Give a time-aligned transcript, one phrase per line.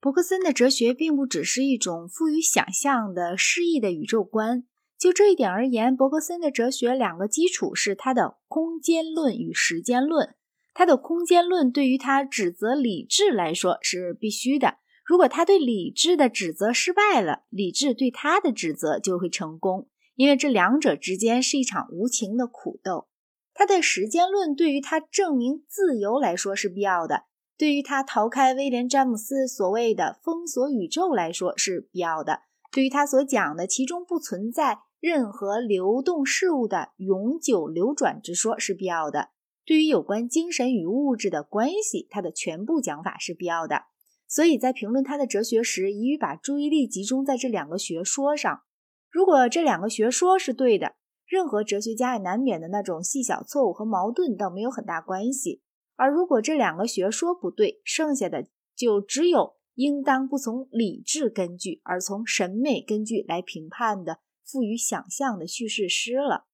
[0.00, 4.64] 伯克森的哲学并不只是一种富于想象的诗意的宇宙观。
[4.98, 10.34] 就这一点而言，伯克森的哲学两个基础是他的空间论与时间论。
[10.72, 14.78] 他的空间论对于他指责理智来说是必须的。
[15.04, 23.08] 如果他对理智的指责失败了，理智对他的指责就会成功，因为这两者之间是一场无情的苦斗。
[23.52, 27.24] 他的时间论对于他证明自由来说是必要的，
[27.60, 32.40] 对于他逃开威廉·詹姆斯所谓的封锁宇宙来说是必要的，
[32.72, 39.28] 对于他所讲的其中不存在任何流动事物的永久流转之说是必要的，
[39.66, 43.82] 对于有关精神与物质的关系，他的全部讲法是必要的。
[44.26, 48.62] 所以在评论他的哲学时，宜于把注意力集中在这两个学说上。
[49.10, 50.94] 如果这两个学说是对的，
[51.26, 55.60] 任何哲学家也难免的那种细小错误和矛盾倒没有很大关系；
[56.00, 66.46] 而如果这两个学说不对，剩下的就只有应当不从理智根据，而从审美根据来评判的富于想象的叙事诗了。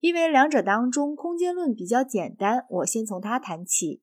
[0.00, 4.00] 因为两者当中，空间论比较简单，我先从它谈起。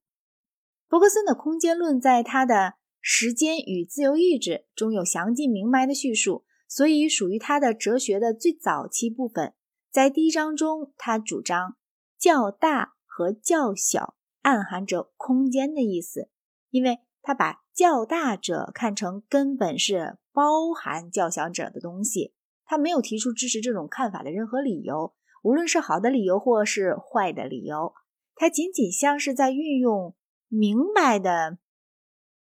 [0.87, 9.55] 伯克森的空间论在他的时间与自由意志中有详尽明白的叙述，所以属于他的哲学的最早期部分。
[9.89, 11.75] 在第一章中，他主张
[12.19, 16.29] 较大和较小暗含着空间的意思，
[16.69, 22.35] 因为他把较大者看成根本是包含较小者的东西。
[22.63, 27.95] 他没有提出支持这种看法的任何理由，无论是好的理由或是坏的理由。
[28.35, 30.15] 他仅仅像是在运用
[30.47, 31.57] 明白的。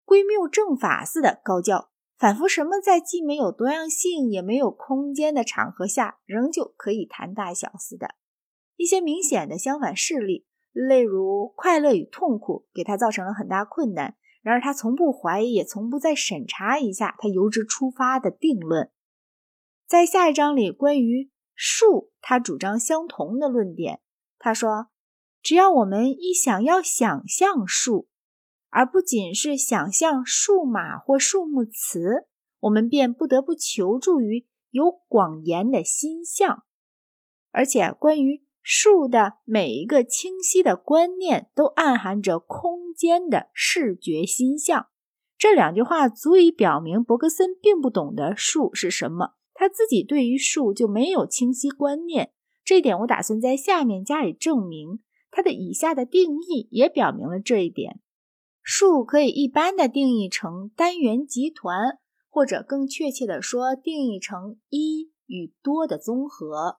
[0.05, 8.13] 归谬正法似的高教，仿佛什么在既没有多样性也没有空间的场合下，仍旧可以谈大小似的。
[8.75, 10.45] 一些明显的相反事例，
[10.87, 14.15] 例如快乐与痛苦，给他造成了很大困难。
[14.41, 18.89] 然而他从不怀疑，也从不再审查一下他由之出发的定论。
[19.85, 23.99] 在下一章里，关于数，他主张相同的论点。
[24.37, 24.87] 他说，
[25.41, 28.07] 只要我们一想要想象数。
[28.71, 32.27] 而不仅是想象数码或数目词，
[32.59, 36.65] 我们便不得不求助于有广言的心象。
[37.49, 44.89] 而且，关于数的每一个清晰的观念，都暗含着空间的视觉心象。
[45.39, 52.31] 这两句话足以表明，伯格森并不懂得数是什么，他自己对于数就没有清晰观念。
[52.63, 54.99] 这一点，我打算在下面加以证明。
[55.31, 57.99] 他的以下的定义也表明了这一点。
[58.61, 61.97] 数可以一般的定义成单元集团，
[62.29, 66.77] 或者更确切的说，定义成一与多的综合。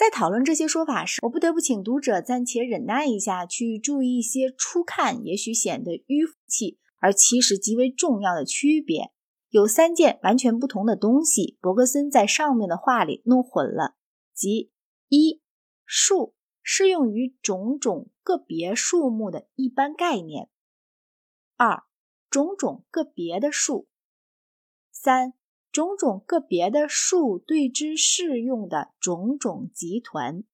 [0.00, 9.12] 在讨论这些说法时，我不得不请读者暂且忍耐一下，去注意一些初看也许显得迂腐气，而其实极为重要的区别。
[9.50, 13.94] 有三件完全不同的东西，伯格森在上面的话里弄混了，
[14.32, 14.72] 即
[15.10, 15.42] 一
[15.84, 20.48] 数适用于种种个别数目的一般概念。
[21.58, 21.82] 二
[22.30, 23.86] 种种个别的数，
[24.90, 25.34] 三
[25.72, 30.44] 种种个别的数对之适用的种种集团。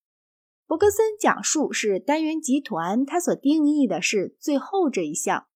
[0.66, 5.46] 伯格森讲述是单元集团，他所定义的是最后这一项。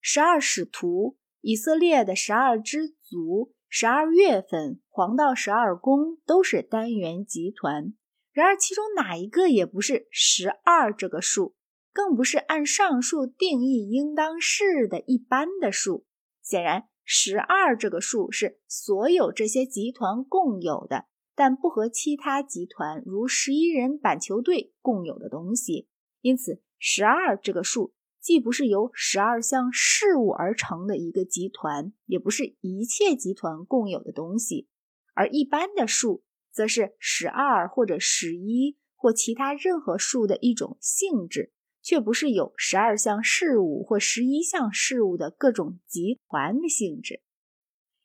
[0.00, 7.94] 十二使徒、以色列的十二支族、十二月份、黄道十二宫都是单元集团。
[8.32, 11.54] 然而，其中哪一个也不是十二这个数。
[11.92, 16.04] 更不是按上述定义应当是的一般的数。
[16.42, 21.06] 显然，十二这个数是所有这些集团共有的，
[21.36, 25.86] 但不和其他集团如十一人板球队共有的东西。
[26.20, 34.66] 因此，十二这个数既不是由十二项事物而成的一个集团，也不是一切集团共有的东西。
[35.14, 41.52] 而一般的数，则是十二或者十一或其他任何数的一种性质。
[41.86, 47.22] 却不是有十二项事物或十一项事物的各种集团的性质。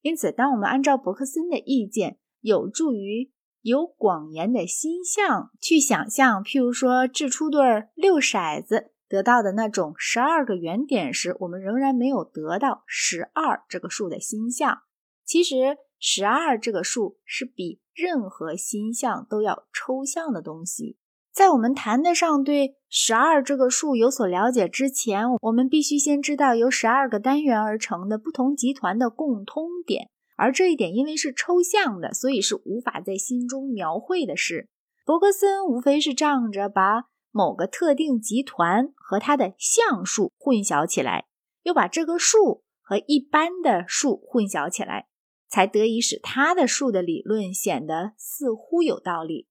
[0.02, 7.60] 因此，当我们按照伯克森的意见，有助于有广言的心象去想象，譬如说掷出对
[7.96, 14.84] 六骰子得到的那种十二个圆点时，我们仍然没有得到十二这个数的心象。
[15.26, 21.00] 其实，十二这个数是比任何心象都要抽象的东西。
[21.34, 34.68] 在我们谈得上对十二这个数有所了解之前，我们必须先知道由十二个单元而成的不同集团的共通点，而这一点因为是抽象的，所以是无法在心中描绘的事。
[35.06, 41.26] 伯格森无非是仗着把某个特定集团和它的项数混淆起来，
[41.64, 42.64] 又把这个数。
[42.84, 45.08] 和一般的数混淆起来，
[45.48, 49.48] 才得以使他的数的理论显得似乎有道理。